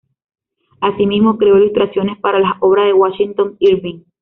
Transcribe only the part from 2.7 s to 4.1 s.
de Washington Irving.